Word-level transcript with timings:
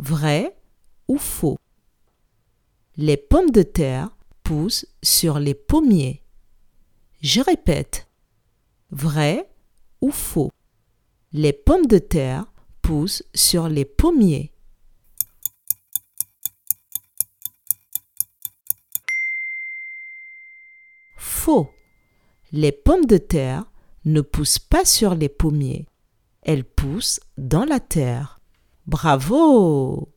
Vrai 0.00 0.56
ou 1.08 1.18
faux 1.18 1.58
Les 2.96 3.16
pommes 3.16 3.50
de 3.50 3.62
terre 3.62 4.16
poussent 4.44 4.86
sur 5.02 5.40
les 5.40 5.54
pommiers. 5.54 6.22
Je 7.20 7.40
répète. 7.40 8.06
Vrai 8.90 9.50
ou 10.00 10.12
faux 10.12 10.52
Les 11.32 11.52
pommes 11.52 11.86
de 11.86 11.98
terre 11.98 12.46
poussent 12.80 13.24
sur 13.34 13.68
les 13.68 13.84
pommiers. 13.84 14.52
Faux. 21.16 21.68
Les 22.52 22.70
pommes 22.70 23.06
de 23.06 23.18
terre 23.18 23.64
ne 24.04 24.20
poussent 24.20 24.60
pas 24.60 24.84
sur 24.84 25.16
les 25.16 25.28
pommiers. 25.28 25.86
Elles 26.42 26.64
poussent 26.64 27.18
dans 27.36 27.64
la 27.64 27.80
terre. 27.80 28.37
Bravo 28.88 30.08